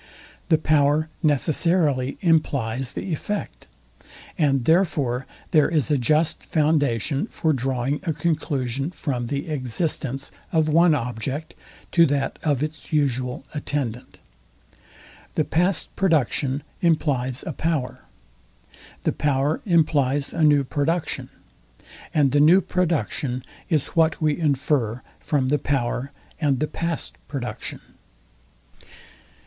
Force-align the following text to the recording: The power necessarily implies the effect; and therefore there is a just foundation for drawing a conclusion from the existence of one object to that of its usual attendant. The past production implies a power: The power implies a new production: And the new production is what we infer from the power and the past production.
The 0.49 0.57
power 0.57 1.09
necessarily 1.21 2.17
implies 2.21 2.93
the 2.93 3.13
effect; 3.13 3.67
and 4.35 4.65
therefore 4.65 5.27
there 5.51 5.69
is 5.69 5.91
a 5.91 5.97
just 5.99 6.41
foundation 6.43 7.27
for 7.27 7.53
drawing 7.53 7.99
a 8.01 8.11
conclusion 8.11 8.89
from 8.89 9.27
the 9.27 9.47
existence 9.49 10.31
of 10.51 10.67
one 10.67 10.95
object 10.95 11.53
to 11.91 12.07
that 12.07 12.39
of 12.41 12.63
its 12.63 12.91
usual 12.91 13.45
attendant. 13.53 14.17
The 15.35 15.45
past 15.45 15.95
production 15.95 16.63
implies 16.81 17.43
a 17.45 17.53
power: 17.53 17.99
The 19.03 19.13
power 19.13 19.61
implies 19.67 20.33
a 20.33 20.41
new 20.41 20.63
production: 20.63 21.29
And 22.11 22.31
the 22.31 22.39
new 22.39 22.59
production 22.59 23.43
is 23.69 23.85
what 23.89 24.19
we 24.19 24.35
infer 24.39 25.03
from 25.19 25.49
the 25.49 25.59
power 25.59 26.11
and 26.41 26.59
the 26.59 26.65
past 26.67 27.17
production. 27.27 27.81